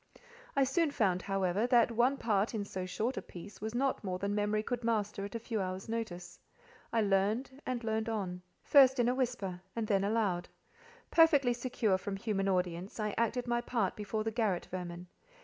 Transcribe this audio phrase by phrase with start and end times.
[0.55, 4.17] I soon found, however, that one part in so short a piece was not more
[4.17, 6.39] than memory could master at a few hours' notice.
[6.91, 10.49] I learned and learned on, first in a whisper, and then aloud.
[11.11, 15.05] Perfectly secure from human audience, I acted my part before the garret vermin.